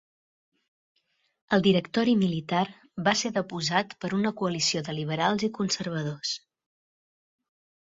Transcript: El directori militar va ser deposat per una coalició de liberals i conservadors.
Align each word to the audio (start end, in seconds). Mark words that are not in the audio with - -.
El 1.57 1.63
directori 1.67 2.15
militar 2.21 2.63
va 3.09 3.13
ser 3.21 3.31
deposat 3.37 3.95
per 4.07 4.11
una 4.21 4.33
coalició 4.41 4.85
de 4.89 4.99
liberals 5.03 5.49
i 5.51 5.53
conservadors. 5.61 6.35